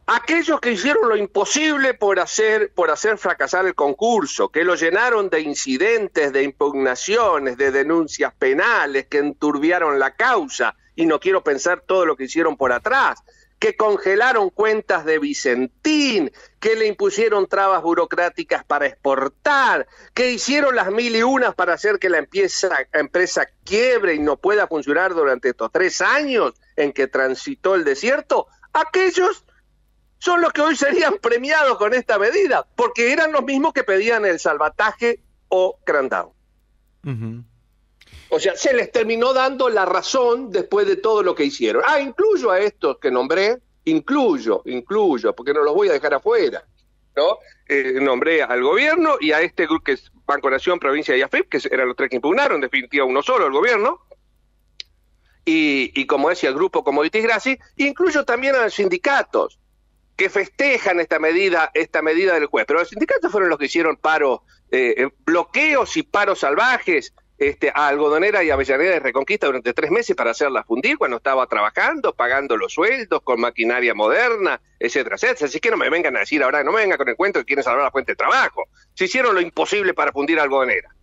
aquellos 0.05 0.59
que 0.59 0.71
hicieron 0.71 1.07
lo 1.07 1.15
imposible 1.15 1.93
por 1.93 2.19
hacer, 2.19 2.71
por 2.73 2.91
hacer 2.91 3.17
fracasar 3.17 3.65
el 3.65 3.75
concurso, 3.75 4.49
que 4.49 4.63
lo 4.63 4.75
llenaron 4.75 5.29
de 5.29 5.41
incidentes, 5.41 6.33
de 6.33 6.43
impugnaciones, 6.43 7.57
de 7.57 7.71
denuncias 7.71 8.33
penales, 8.33 9.07
que 9.07 9.19
enturbiaron 9.19 9.99
la 9.99 10.15
causa, 10.15 10.75
y 10.95 11.05
no 11.05 11.19
quiero 11.19 11.43
pensar 11.43 11.81
todo 11.81 12.05
lo 12.05 12.15
que 12.15 12.25
hicieron 12.25 12.57
por 12.57 12.71
atrás, 12.71 13.23
que 13.59 13.77
congelaron 13.77 14.49
cuentas 14.49 15.05
de 15.05 15.19
Vicentín, 15.19 16.33
que 16.59 16.75
le 16.75 16.85
impusieron 16.85 17.47
trabas 17.47 17.81
burocráticas 17.81 18.65
para 18.65 18.87
exportar, 18.87 19.87
que 20.13 20.31
hicieron 20.31 20.75
las 20.75 20.91
mil 20.91 21.15
y 21.15 21.23
unas 21.23 21.55
para 21.55 21.73
hacer 21.73 21.97
que 21.97 22.09
la 22.09 22.17
empresa, 22.17 22.77
empresa 22.91 23.47
quiebre 23.63 24.15
y 24.15 24.19
no 24.19 24.35
pueda 24.35 24.67
funcionar 24.67 25.13
durante 25.13 25.49
estos 25.49 25.71
tres 25.71 26.01
años 26.01 26.53
en 26.75 26.91
que 26.91 27.07
transitó 27.07 27.75
el 27.75 27.85
desierto, 27.85 28.47
aquellos 28.73 29.45
son 30.23 30.41
los 30.41 30.53
que 30.53 30.61
hoy 30.61 30.77
serían 30.77 31.17
premiados 31.21 31.77
con 31.77 31.93
esta 31.93 32.17
medida, 32.17 32.65
porque 32.77 33.11
eran 33.11 33.33
los 33.33 33.43
mismos 33.43 33.73
que 33.73 33.83
pedían 33.83 34.23
el 34.25 34.39
salvataje 34.39 35.19
o 35.49 35.77
crandown. 35.83 36.29
O 38.29 38.39
sea, 38.39 38.55
se 38.55 38.73
les 38.73 38.89
terminó 38.89 39.33
dando 39.33 39.67
la 39.67 39.83
razón 39.83 40.49
después 40.49 40.87
de 40.87 40.95
todo 40.95 41.23
lo 41.23 41.35
que 41.35 41.43
hicieron. 41.43 41.83
Ah, 41.85 41.99
incluyo 41.99 42.51
a 42.51 42.59
estos 42.61 42.99
que 42.99 43.11
nombré, 43.11 43.59
incluyo, 43.83 44.61
incluyo, 44.63 45.35
porque 45.35 45.53
no 45.53 45.61
los 45.61 45.75
voy 45.75 45.89
a 45.89 45.91
dejar 45.91 46.13
afuera, 46.13 46.63
¿no? 47.17 47.39
Eh, 47.67 47.99
nombré 47.99 48.43
al 48.43 48.63
gobierno 48.63 49.17
y 49.19 49.33
a 49.33 49.41
este 49.41 49.65
grupo 49.65 49.83
que 49.83 49.91
es 49.91 50.09
Banco 50.25 50.49
Nación, 50.49 50.79
Provincia 50.79 51.17
y 51.17 51.21
AFIP, 51.21 51.49
que 51.49 51.59
eran 51.69 51.89
los 51.89 51.97
tres 51.97 52.09
que 52.09 52.15
impugnaron, 52.15 52.55
en 52.55 52.61
definitiva 52.61 53.03
uno 53.03 53.21
solo, 53.21 53.45
el 53.45 53.51
gobierno, 53.51 53.99
y, 55.43 55.91
y 55.99 56.05
como 56.05 56.29
decía 56.29 56.47
el 56.47 56.55
grupo 56.55 56.81
Commodities 56.81 57.25
Graci, 57.25 57.59
incluyo 57.75 58.23
también 58.23 58.55
a 58.55 58.63
los 58.63 58.73
sindicatos 58.73 59.59
que 60.15 60.29
festejan 60.29 60.99
esta 60.99 61.19
medida, 61.19 61.71
esta 61.73 62.01
medida 62.01 62.33
del 62.33 62.45
juez. 62.45 62.65
Pero 62.67 62.79
los 62.79 62.89
sindicatos 62.89 63.31
fueron 63.31 63.49
los 63.49 63.59
que 63.59 63.65
hicieron 63.65 63.97
paros, 63.97 64.41
eh, 64.71 65.09
bloqueos 65.25 65.97
y 65.97 66.03
paros 66.03 66.39
salvajes 66.39 67.13
este, 67.37 67.71
a 67.73 67.87
Algodonera 67.87 68.43
y 68.43 68.51
Avellaneda 68.51 68.91
de 68.91 68.99
Reconquista 68.99 69.47
durante 69.47 69.73
tres 69.73 69.91
meses 69.91 70.15
para 70.15 70.31
hacerla 70.31 70.63
fundir 70.63 70.97
cuando 70.97 71.17
estaba 71.17 71.45
trabajando, 71.47 72.13
pagando 72.13 72.55
los 72.55 72.73
sueldos, 72.73 73.21
con 73.23 73.41
maquinaria 73.41 73.93
moderna, 73.93 74.61
etcétera, 74.79 75.15
etcétera. 75.15 75.47
Así 75.47 75.59
que 75.59 75.71
no 75.71 75.77
me 75.77 75.89
vengan 75.89 76.15
a 76.15 76.19
decir 76.19 76.43
ahora, 76.43 76.63
no 76.63 76.71
me 76.71 76.81
vengan 76.81 76.97
con 76.97 77.09
el 77.09 77.15
cuento 77.15 77.39
que 77.39 77.45
quieren 77.45 77.63
salvar 77.63 77.83
la 77.83 77.91
fuente 77.91 78.13
de 78.13 78.15
trabajo. 78.15 78.63
Se 78.93 79.05
hicieron 79.05 79.35
lo 79.35 79.41
imposible 79.41 79.93
para 79.93 80.11
fundir 80.11 80.39
a 80.39 80.43
Algodonera. 80.43 80.95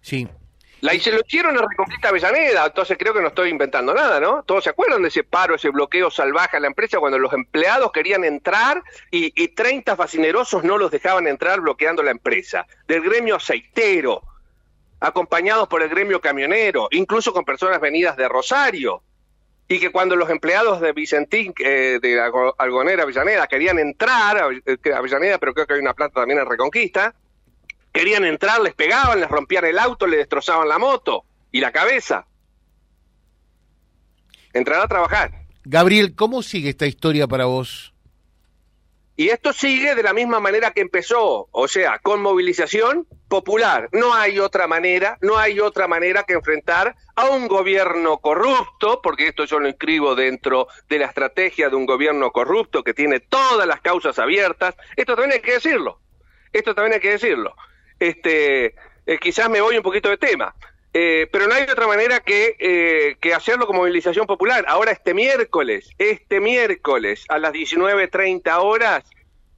Sí, 0.00 0.26
la, 0.82 0.94
y 0.94 1.00
se 1.00 1.12
lo 1.12 1.20
hicieron 1.20 1.56
en 1.56 1.68
Reconquista 1.68 2.08
Avellaneda, 2.08 2.66
entonces 2.66 2.98
creo 2.98 3.14
que 3.14 3.20
no 3.20 3.28
estoy 3.28 3.50
inventando 3.50 3.94
nada, 3.94 4.18
¿no? 4.18 4.42
Todos 4.42 4.64
se 4.64 4.70
acuerdan 4.70 5.02
de 5.02 5.08
ese 5.08 5.22
paro, 5.22 5.54
ese 5.54 5.70
bloqueo 5.70 6.10
salvaje 6.10 6.56
a 6.56 6.60
la 6.60 6.66
empresa 6.66 6.98
cuando 6.98 7.20
los 7.20 7.32
empleados 7.32 7.92
querían 7.92 8.24
entrar 8.24 8.82
y, 9.10 9.32
y 9.40 9.48
30 9.48 9.94
fascinerosos 9.94 10.64
no 10.64 10.78
los 10.78 10.90
dejaban 10.90 11.28
entrar 11.28 11.60
bloqueando 11.60 12.02
la 12.02 12.10
empresa. 12.10 12.66
Del 12.88 13.00
gremio 13.00 13.36
aceitero, 13.36 14.22
acompañados 14.98 15.68
por 15.68 15.82
el 15.82 15.88
gremio 15.88 16.20
camionero, 16.20 16.88
incluso 16.90 17.32
con 17.32 17.44
personas 17.44 17.80
venidas 17.80 18.16
de 18.16 18.28
Rosario. 18.28 19.02
Y 19.68 19.78
que 19.78 19.90
cuando 19.90 20.16
los 20.16 20.28
empleados 20.30 20.80
de 20.80 20.92
Vicentín, 20.92 21.54
eh, 21.64 22.00
de 22.02 22.20
Algonera 22.58 23.04
Avellaneda, 23.04 23.46
querían 23.46 23.78
entrar 23.78 24.36
a 24.36 24.96
Avellaneda, 24.96 25.38
pero 25.38 25.54
creo 25.54 25.66
que 25.66 25.74
hay 25.74 25.80
una 25.80 25.94
planta 25.94 26.20
también 26.20 26.40
en 26.40 26.46
Reconquista, 26.46 27.14
querían 27.92 28.24
entrar, 28.24 28.60
les 28.60 28.74
pegaban, 28.74 29.20
les 29.20 29.28
rompían 29.28 29.64
el 29.64 29.78
auto, 29.78 30.06
les 30.06 30.20
destrozaban 30.20 30.68
la 30.68 30.78
moto 30.78 31.24
y 31.50 31.60
la 31.60 31.70
cabeza. 31.70 32.26
Entrar 34.52 34.80
a 34.80 34.88
trabajar. 34.88 35.32
Gabriel, 35.64 36.14
¿cómo 36.14 36.42
sigue 36.42 36.70
esta 36.70 36.86
historia 36.86 37.28
para 37.28 37.44
vos? 37.44 37.92
Y 39.14 39.28
esto 39.28 39.52
sigue 39.52 39.94
de 39.94 40.02
la 40.02 40.14
misma 40.14 40.40
manera 40.40 40.72
que 40.72 40.80
empezó, 40.80 41.48
o 41.50 41.68
sea, 41.68 41.98
con 41.98 42.22
movilización 42.22 43.06
popular. 43.28 43.90
No 43.92 44.14
hay 44.14 44.38
otra 44.38 44.66
manera, 44.66 45.18
no 45.20 45.36
hay 45.36 45.60
otra 45.60 45.86
manera 45.86 46.24
que 46.24 46.32
enfrentar 46.32 46.96
a 47.14 47.26
un 47.26 47.46
gobierno 47.46 48.18
corrupto, 48.18 49.00
porque 49.02 49.28
esto 49.28 49.44
yo 49.44 49.58
lo 49.58 49.68
inscribo 49.68 50.14
dentro 50.14 50.66
de 50.88 50.98
la 50.98 51.06
estrategia 51.06 51.68
de 51.68 51.76
un 51.76 51.84
gobierno 51.84 52.30
corrupto 52.30 52.82
que 52.82 52.94
tiene 52.94 53.20
todas 53.20 53.66
las 53.66 53.82
causas 53.82 54.18
abiertas. 54.18 54.74
Esto 54.96 55.14
también 55.14 55.32
hay 55.32 55.40
que 55.40 55.52
decirlo. 55.52 56.00
Esto 56.50 56.74
también 56.74 56.94
hay 56.94 57.00
que 57.00 57.10
decirlo 57.10 57.54
este, 58.08 58.74
eh, 59.06 59.18
quizás 59.20 59.48
me 59.48 59.60
voy 59.60 59.76
un 59.76 59.82
poquito 59.82 60.08
de 60.08 60.18
tema. 60.18 60.54
Eh, 60.94 61.26
pero 61.32 61.46
no 61.46 61.54
hay 61.54 61.62
otra 61.62 61.86
manera 61.86 62.20
que, 62.20 62.54
eh, 62.58 63.16
que 63.18 63.32
hacerlo 63.32 63.66
como 63.66 63.80
movilización 63.80 64.26
popular. 64.26 64.64
Ahora 64.68 64.92
este 64.92 65.14
miércoles, 65.14 65.88
este 65.96 66.38
miércoles 66.38 67.24
a 67.30 67.38
las 67.38 67.52
19.30 67.52 68.58
horas, 68.58 69.04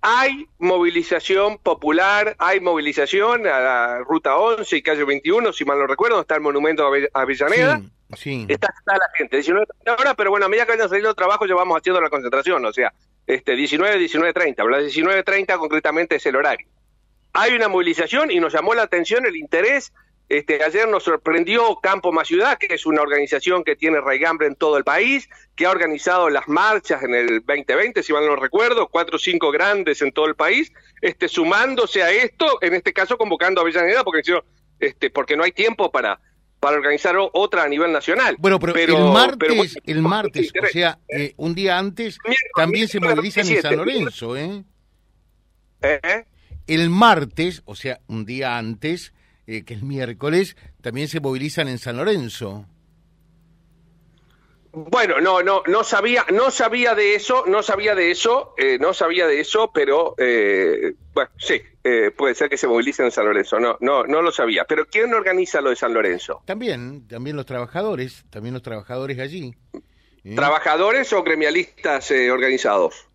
hay 0.01 0.47
movilización 0.59 1.59
popular, 1.59 2.37
hay 2.39 2.61
movilización 2.61 3.47
a 3.47 3.59
la 3.59 3.99
Ruta 4.01 4.37
11 4.37 4.77
y 4.77 4.83
Calle 4.83 5.05
21, 5.05 5.53
si 5.53 5.65
mal 5.65 5.79
no 5.79 5.87
recuerdo, 5.87 6.21
está 6.21 6.37
el 6.37 6.43
monumento 6.43 6.87
a 6.87 7.23
Avellaneda. 7.23 7.81
Sí, 8.17 8.47
Está, 8.49 8.69
la 8.87 9.01
gente, 9.17 9.39
19.30 9.39 9.99
horas, 9.99 10.15
pero 10.17 10.31
bueno, 10.31 10.47
a 10.47 10.49
medida 10.49 10.67
que 10.67 10.73
vayan 10.73 10.89
saliendo 10.89 11.15
trabajo 11.15 11.47
ya 11.47 11.55
vamos 11.57 11.79
haciendo 11.79 12.01
la 12.01 12.11
concentración, 12.11 12.65
o 12.65 12.73
sea, 12.73 12.93
este 13.27 13.57
19, 13.57 13.99
19.30, 13.99 14.61
a 14.61 14.71
las 14.71 14.85
19.30 14.95 15.59
concretamente 15.59 16.17
es 16.17 16.27
el 16.27 16.37
horario 16.37 16.69
hay 17.35 17.53
una 17.53 17.69
movilización 17.69 18.31
y 18.31 18.41
nos 18.41 18.53
llamó 18.53 18.75
la 18.75 18.83
atención 18.83 19.27
el 19.27 19.37
interés. 19.37 19.93
Este, 20.29 20.63
ayer 20.63 20.89
nos 20.89 21.03
sorprendió 21.03 21.79
Campo 21.83 22.11
Más 22.11 22.29
Ciudad, 22.29 22.57
que 22.57 22.75
es 22.75 22.87
una 22.87 23.03
organización 23.03 23.63
que 23.63 23.77
tiene 23.77 24.01
raigambre 24.01 24.47
en 24.47 24.55
todo 24.55 24.79
el 24.79 24.85
país, 24.85 25.29
que 25.55 25.67
ha 25.67 25.71
organizado 25.71 26.31
las 26.31 26.49
marchas 26.49 27.03
en 27.03 27.15
el 27.15 27.45
2020, 27.45 28.03
si 28.03 28.13
mal 28.13 28.25
no 28.25 28.37
recuerdo, 28.37 28.89
cuatro 28.89 29.17
o 29.17 29.19
cinco 29.19 29.51
grandes 29.51 30.01
en 30.01 30.13
todo 30.13 30.27
el 30.27 30.35
país, 30.35 30.73
este, 31.03 31.29
sumándose 31.29 32.03
a 32.03 32.11
esto, 32.11 32.59
en 32.63 32.73
este 32.75 32.95
caso 32.95 33.19
convocando 33.19 33.61
a 33.61 33.63
Avellaneda, 33.63 34.03
porque, 34.03 34.23
este, 34.81 35.11
porque 35.11 35.37
no 35.37 35.43
hay 35.43 35.53
tiempo 35.53 35.91
para, 35.91 36.21
para 36.61 36.77
organizar 36.77 37.17
otra 37.19 37.65
a 37.65 37.69
nivel 37.69 37.93
nacional. 37.93 38.37
Bueno, 38.39 38.59
pero, 38.59 38.97
el 38.97 39.13
martes, 39.13 39.77
el 39.85 40.01
martes 40.01 40.53
o 40.63 40.67
sea, 40.69 40.99
eh, 41.09 41.35
un 41.37 41.55
día 41.55 41.79
antes, 41.79 42.17
también 42.57 42.89
se 42.89 43.01
movilizan 43.01 43.47
en 43.49 43.61
San 43.61 43.77
Lorenzo, 43.77 44.37
¿eh? 44.37 44.65
¿Eh? 45.83 46.25
El 46.67 46.89
martes, 46.89 47.63
o 47.67 47.75
sea, 47.75 48.01
un 48.07 48.25
día 48.25 48.57
antes, 48.57 49.13
eh, 49.47 49.65
que 49.65 49.75
el 49.75 49.83
miércoles, 49.83 50.57
también 50.81 51.09
se 51.09 51.21
movilizan 51.21 51.69
en 51.69 51.79
San 51.79 51.99
Lorenzo. 51.99 52.67
Bueno, 54.73 55.21
no, 55.21 55.43
no, 55.43 55.63
no 55.67 55.85
sabía, 55.85 56.25
no 56.33 56.51
sabía 56.51 56.95
de 56.95 57.15
eso, 57.15 57.45
no 57.47 57.63
sabía 57.63 57.95
de 57.95 58.11
eso, 58.11 58.55
eh, 58.57 58.79
no 58.81 58.95
sabía 58.95 59.27
de 59.27 59.39
eso, 59.39 59.71
pero 59.73 60.15
eh, 60.19 60.95
bueno, 61.13 61.31
sí, 61.37 61.63
puede 62.17 62.35
ser 62.35 62.49
que 62.49 62.57
se 62.57 62.67
movilicen 62.67 63.05
en 63.05 63.13
San 63.13 63.27
Lorenzo. 63.27 63.61
No, 63.61 63.77
no, 63.81 64.05
no 64.05 64.23
lo 64.23 64.33
sabía. 64.33 64.65
Pero 64.65 64.87
¿quién 64.87 65.13
organiza 65.13 65.61
lo 65.61 65.71
de 65.71 65.77
San 65.77 65.93
Lorenzo? 65.93 66.43
También, 66.47 67.07
también 67.07 67.37
los 67.37 67.47
trabajadores, 67.47 68.25
también 68.31 68.55
los 68.55 68.63
trabajadores 68.63 69.19
allí. 69.19 69.55
¿Trabajadores 70.35 71.13
o 71.13 71.23
gremialistas 71.23 72.11
organizados? 72.11 73.09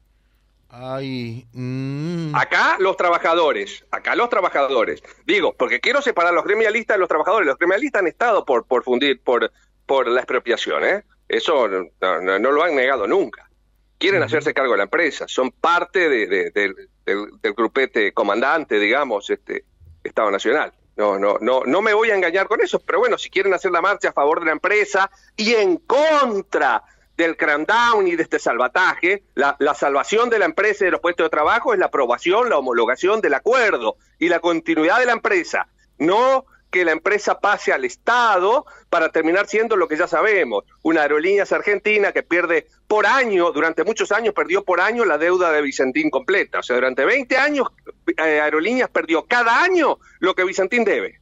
Ay, 0.72 1.48
mm. 1.52 2.36
Acá 2.36 2.78
los 2.80 2.96
trabajadores, 2.96 3.84
acá 3.90 4.16
los 4.16 4.30
trabajadores. 4.30 5.02
Digo, 5.26 5.54
porque 5.54 5.80
quiero 5.80 6.02
separar 6.02 6.34
los 6.34 6.44
gremialistas 6.44 6.96
de 6.96 7.00
los 7.00 7.10
trabajadores. 7.10 7.48
Los 7.48 7.58
gremialistas 7.58 8.02
han 8.02 8.08
estado 8.08 8.46
por, 8.46 8.66
por 8.66 8.84
fundir, 8.84 9.20
por, 9.22 9.52
por 9.88 10.08
la 10.08 10.22
expropiación, 10.22 10.84
¿eh? 10.86 11.04
Eso 11.28 11.68
no, 11.68 12.40
lo 12.40 12.64
han 12.64 12.76
negado 12.76 13.08
nunca. 13.08 13.50
Quieren 13.98 14.24
hacerse 14.24 14.54
cargo 14.54 14.72
de 14.74 14.78
la 14.78 14.84
empresa, 14.84 15.28
son 15.28 15.52
parte 15.52 16.08
de, 16.08 16.52
del, 16.52 16.76
del, 17.06 17.54
grupete 17.54 18.14
comandante, 18.14 18.80
digamos, 18.80 19.30
este 19.30 19.66
Estado 20.04 20.32
Nacional. 20.32 20.72
No, 20.96 21.20
no, 21.20 21.38
no, 21.40 21.64
no 21.66 21.82
me 21.82 21.94
voy 21.94 22.12
a 22.12 22.16
engañar 22.16 22.48
con 22.48 22.62
eso, 22.62 22.80
pero 22.80 23.00
bueno, 23.00 23.18
si 23.18 23.30
quieren 23.30 23.54
hacer 23.54 23.72
la 23.72 23.82
marcha 23.82 24.10
a 24.10 24.14
favor 24.14 24.40
de 24.40 24.48
la 24.48 24.52
empresa 24.54 25.10
y 25.36 25.54
en 25.54 25.78
contra 25.78 26.84
del 27.20 27.36
cramdown 27.36 28.08
y 28.08 28.16
de 28.16 28.24
este 28.24 28.40
salvataje, 28.40 29.24
la, 29.36 29.58
salvación 29.76 30.30
de 30.30 30.40
la 30.40 30.46
empresa 30.46 30.84
y 30.84 30.86
de 30.86 30.92
los 30.92 31.02
puestos 31.02 31.26
de 31.26 31.30
trabajo 31.30 31.74
es 31.74 31.80
la 31.80 31.88
aprobación, 31.88 32.50
la 32.50 32.58
homologación 32.58 33.20
del 33.20 33.34
acuerdo 33.34 33.98
y 34.18 34.30
la 34.30 34.40
continuidad 34.40 35.00
de 35.00 35.06
la 35.06 35.12
empresa, 35.12 35.68
no 35.98 36.46
que 36.72 36.86
la 36.86 36.94
empresa 36.94 37.40
pase 37.42 37.74
al 37.74 37.84
Estado 37.84 38.66
para 38.90 39.10
terminar 39.10 39.48
siendo 39.48 39.76
lo 39.76 39.90
que 39.90 39.98
ya 39.98 40.08
sabemos, 40.08 40.64
una 40.82 41.02
aerolínea 41.02 41.44
argentina 41.50 42.14
que 42.14 42.24
pierde 42.24 42.68
por 42.88 43.06
año, 43.06 43.52
durante 43.52 43.84
muchos 43.84 44.14
años 44.14 44.34
perdió 44.34 44.64
por 44.64 44.80
año 44.80 45.04
la 45.04 45.18
deuda 45.18 45.52
de 45.52 45.62
Vicentín 45.62 46.10
completa, 46.10 46.60
o 46.60 46.64
sea, 46.64 46.78
durante 46.78 47.04
20 47.04 47.36
años 47.36 47.68
eh, 48.16 48.40
Aerolíneas 48.40 48.90
perdió 48.90 49.26
cada 49.26 49.62
año 49.62 49.98
lo 50.20 50.34
que 50.36 50.46
Vicentín 50.46 50.86
debe. 50.86 51.20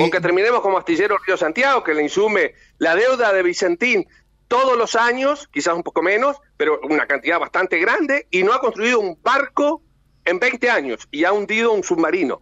Aunque 0.00 0.20
terminemos 0.20 0.60
como 0.60 0.78
Astillero 0.78 1.18
Río 1.24 1.36
Santiago, 1.36 1.84
que 1.84 1.94
le 1.94 2.02
insume 2.02 2.54
la 2.78 2.96
deuda 2.96 3.32
de 3.32 3.44
Vicentín 3.44 4.08
todos 4.54 4.78
los 4.78 4.94
años, 4.94 5.48
quizás 5.52 5.74
un 5.74 5.82
poco 5.82 6.00
menos, 6.00 6.36
pero 6.56 6.78
una 6.84 7.06
cantidad 7.06 7.40
bastante 7.40 7.80
grande, 7.80 8.28
y 8.30 8.44
no 8.44 8.52
ha 8.52 8.60
construido 8.60 9.00
un 9.00 9.18
barco 9.20 9.82
en 10.24 10.38
20 10.38 10.70
años 10.70 11.08
y 11.10 11.24
ha 11.24 11.32
hundido 11.32 11.72
un 11.72 11.82
submarino. 11.82 12.40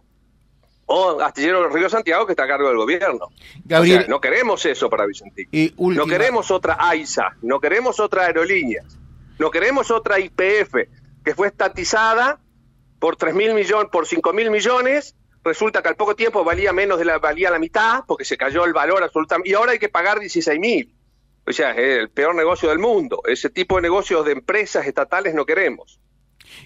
O 0.85 1.19
Astillero 1.19 1.67
Río 1.69 1.89
Santiago, 1.89 2.27
que 2.27 2.33
está 2.33 2.43
a 2.43 2.47
cargo 2.47 2.67
del 2.67 2.77
gobierno. 2.77 3.29
Gabriel, 3.65 4.05
no 4.07 4.21
queremos 4.21 4.63
eso 4.67 4.91
para 4.91 5.07
Vicentín. 5.07 5.47
No 5.79 6.05
queremos 6.05 6.51
otra 6.51 6.77
AISA, 6.79 7.35
no 7.41 7.59
queremos 7.59 7.99
otra 7.99 8.27
aerolínea, 8.27 8.83
no 9.39 9.49
queremos 9.49 9.89
otra 9.89 10.19
IPF, 10.19 10.87
que 11.25 11.33
fue 11.33 11.47
estatizada 11.47 12.39
por 12.99 13.15
3 13.15 13.33
mil 13.33 13.55
millones, 13.55 13.89
por 13.91 14.05
5 14.05 14.33
mil 14.33 14.51
millones, 14.51 15.15
resulta 15.43 15.81
que 15.81 15.89
al 15.89 15.95
poco 15.95 16.15
tiempo 16.15 16.43
valía 16.43 16.73
menos 16.73 16.99
de 16.99 17.05
la, 17.05 17.17
valía 17.17 17.49
la 17.49 17.57
mitad, 17.57 18.03
porque 18.07 18.23
se 18.23 18.37
cayó 18.37 18.65
el 18.65 18.73
valor 18.73 19.01
absolutamente, 19.01 19.49
y 19.49 19.55
ahora 19.55 19.71
hay 19.71 19.79
que 19.79 19.89
pagar 19.89 20.19
16 20.19 20.59
mil. 20.59 20.93
O 21.45 21.51
sea, 21.51 21.71
es 21.71 21.99
el 21.99 22.09
peor 22.09 22.35
negocio 22.35 22.69
del 22.69 22.79
mundo. 22.79 23.21
Ese 23.27 23.49
tipo 23.49 23.75
de 23.75 23.81
negocios 23.81 24.25
de 24.25 24.31
empresas 24.31 24.87
estatales 24.87 25.33
no 25.33 25.45
queremos. 25.45 25.99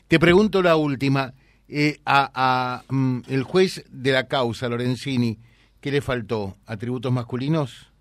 Te 0.07 0.19
pregunto 0.19 0.61
la 0.61 0.75
última. 0.75 1.33
Eh, 1.69 1.99
a, 2.05 2.83
mm, 2.87 3.21
el 3.27 3.43
juez 3.43 3.83
de 3.89 4.11
la 4.11 4.27
causa, 4.27 4.69
Lorenzini, 4.69 5.39
¿qué 5.81 5.91
le 5.91 6.01
faltó? 6.01 6.55
¿Atributos 6.65 7.11
masculinos? 7.11 7.91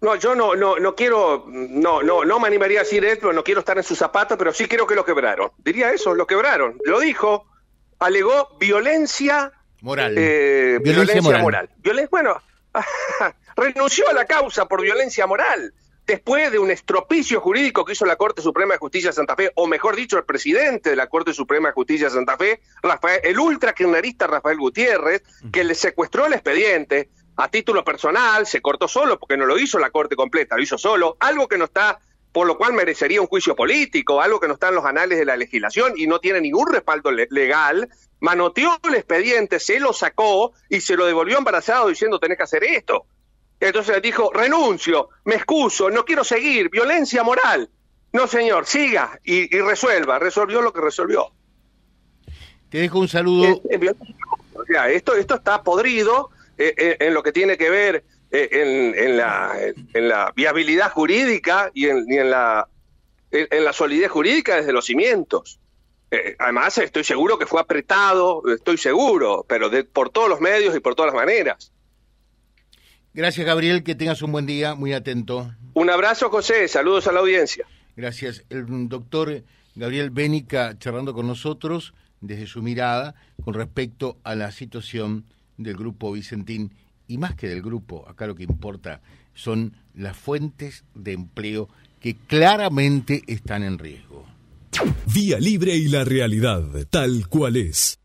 No, 0.00 0.16
yo 0.16 0.34
no, 0.34 0.56
no, 0.56 0.78
no 0.78 0.96
quiero, 0.96 1.44
no, 1.46 2.02
no, 2.02 2.24
no 2.24 2.40
me 2.40 2.48
animaría 2.48 2.80
a 2.80 2.82
decir 2.82 3.04
esto, 3.04 3.32
no 3.32 3.44
quiero 3.44 3.60
estar 3.60 3.76
en 3.78 3.84
sus 3.84 3.96
zapatos, 3.96 4.36
pero 4.36 4.52
sí 4.52 4.66
creo 4.66 4.84
que 4.84 4.96
lo 4.96 5.04
quebraron. 5.04 5.52
Diría 5.58 5.92
eso, 5.92 6.14
lo 6.14 6.26
quebraron. 6.26 6.76
Lo 6.84 6.98
dijo, 6.98 7.46
alegó 8.00 8.56
violencia 8.58 9.52
moral. 9.80 10.14
Eh, 10.16 10.80
violencia, 10.82 11.38
moral. 11.38 11.70
bueno, 12.10 12.42
renunció 13.56 14.08
a 14.08 14.12
la 14.12 14.24
causa 14.24 14.66
por 14.66 14.82
violencia 14.82 15.26
moral. 15.26 15.74
después 16.06 16.50
de 16.50 16.58
un 16.58 16.70
estropicio 16.70 17.40
jurídico 17.40 17.84
que 17.84 17.92
hizo 17.92 18.04
la 18.04 18.16
Corte 18.16 18.42
Suprema 18.42 18.74
de 18.74 18.78
Justicia 18.78 19.10
de 19.10 19.14
Santa 19.14 19.36
Fe, 19.36 19.52
o 19.54 19.66
mejor 19.66 19.94
dicho, 19.94 20.18
el 20.18 20.24
presidente 20.24 20.90
de 20.90 20.96
la 20.96 21.08
Corte 21.08 21.32
Suprema 21.32 21.68
de 21.68 21.74
Justicia 21.74 22.08
de 22.08 22.14
Santa 22.14 22.36
Fe, 22.36 22.60
Rafael, 22.82 23.20
el 23.22 23.38
ultra 23.38 23.72
Rafael 23.72 24.58
Gutiérrez, 24.58 25.22
que 25.52 25.64
le 25.64 25.74
secuestró 25.74 26.26
el 26.26 26.32
expediente 26.32 27.10
a 27.36 27.48
título 27.48 27.84
personal, 27.84 28.46
se 28.46 28.60
cortó 28.60 28.88
solo 28.88 29.18
porque 29.18 29.36
no 29.36 29.46
lo 29.46 29.58
hizo 29.58 29.78
la 29.78 29.90
Corte 29.90 30.16
completa, 30.16 30.56
lo 30.56 30.62
hizo 30.62 30.76
solo, 30.76 31.16
algo 31.20 31.48
que 31.48 31.56
no 31.56 31.64
está, 31.64 31.98
por 32.32 32.46
lo 32.46 32.56
cual 32.56 32.72
merecería 32.72 33.20
un 33.20 33.26
juicio 33.26 33.54
político, 33.54 34.20
algo 34.20 34.40
que 34.40 34.48
no 34.48 34.54
está 34.54 34.68
en 34.68 34.76
los 34.76 34.84
anales 34.84 35.18
de 35.18 35.24
la 35.24 35.36
legislación 35.36 35.92
y 35.96 36.06
no 36.06 36.18
tiene 36.18 36.40
ningún 36.40 36.66
respaldo 36.72 37.10
legal, 37.10 37.90
manoteó 38.20 38.78
el 38.84 38.94
expediente, 38.94 39.60
se 39.60 39.78
lo 39.78 39.92
sacó 39.92 40.52
y 40.68 40.80
se 40.80 40.96
lo 40.96 41.04
devolvió 41.04 41.38
embarazado 41.38 41.88
diciendo 41.88 42.18
tenés 42.18 42.38
que 42.38 42.44
hacer 42.44 42.64
esto. 42.64 43.06
Entonces 43.60 43.94
le 43.94 44.00
dijo, 44.00 44.32
renuncio, 44.32 45.10
me 45.24 45.36
excuso, 45.36 45.90
no 45.90 46.04
quiero 46.04 46.24
seguir, 46.24 46.70
violencia 46.70 47.22
moral. 47.22 47.68
No, 48.12 48.26
señor, 48.26 48.66
siga 48.66 49.18
y, 49.24 49.48
resuelva. 49.60 50.18
Resolvió 50.18 50.60
lo 50.60 50.72
que 50.72 50.80
resolvió. 50.80 51.28
Te 52.68 52.78
dejo 52.78 52.98
un 52.98 53.08
saludo. 53.08 53.62
o 54.54 54.64
sea, 54.64 54.90
esto, 54.90 55.14
esto 55.14 55.36
está 55.36 55.62
podrido 55.62 56.30
eh, 56.58 56.74
eh, 56.76 56.96
en 57.00 57.14
lo 57.14 57.22
que 57.22 57.32
tiene 57.32 57.56
que 57.56 57.70
ver 57.70 58.04
eh, 58.32 58.48
en, 58.96 59.16
la, 59.16 59.52
en 59.94 60.08
la 60.08 60.32
viabilidad 60.34 60.90
jurídica 60.90 61.70
y 61.74 61.86
en, 61.86 62.30
la, 62.30 62.68
en, 63.30 63.64
la 63.64 63.72
solidez 63.72 64.10
jurídica 64.10 64.56
desde 64.56 64.72
los 64.72 64.86
cimientos. 64.86 65.60
además, 66.38 66.78
estoy 66.78 67.04
seguro 67.04 67.38
que 67.38 67.46
fue 67.46 67.60
apretado, 67.60 68.42
estoy 68.52 68.78
seguro, 68.78 69.44
pero 69.48 69.68
de, 69.68 69.84
por 69.84 70.10
todos 70.10 70.28
los 70.28 70.40
medios 70.40 70.74
y 70.74 70.80
por 70.80 70.94
todas 70.94 71.12
las 71.12 71.20
maneras. 71.22 71.72
Gracias, 73.14 73.46
Gabriel. 73.46 73.82
Que 73.82 73.94
tengas 73.94 74.22
un 74.22 74.32
buen 74.32 74.46
día. 74.46 74.74
Muy 74.74 74.94
atento. 74.94 75.54
Un 75.74 75.90
abrazo, 75.90 76.30
José. 76.30 76.66
Saludos 76.68 77.06
a 77.06 77.12
la 77.12 77.20
audiencia. 77.20 77.66
Gracias. 77.94 78.44
El 78.48 78.88
doctor 78.88 79.42
Gabriel 79.74 80.10
Bénica 80.10 80.78
charlando 80.78 81.12
con 81.12 81.26
nosotros 81.26 81.92
desde 82.20 82.46
su 82.46 82.62
mirada 82.62 83.14
con 83.44 83.52
respecto 83.54 84.18
a 84.24 84.34
la 84.34 84.50
situación 84.50 85.26
del 85.58 85.76
grupo 85.76 86.12
Vicentín 86.12 86.72
y 87.06 87.18
más 87.18 87.34
que 87.34 87.48
del 87.48 87.62
grupo, 87.62 88.08
acá 88.08 88.26
lo 88.26 88.34
que 88.34 88.44
importa 88.44 89.00
son 89.34 89.76
las 89.94 90.16
fuentes 90.16 90.84
de 90.94 91.12
empleo 91.12 91.68
que 92.00 92.16
claramente 92.16 93.22
están 93.26 93.62
en 93.62 93.78
riesgo. 93.78 94.26
Vía 95.14 95.38
Libre 95.38 95.76
y 95.76 95.88
la 95.88 96.04
realidad, 96.04 96.64
tal 96.90 97.28
cual 97.28 97.56
es. 97.56 98.01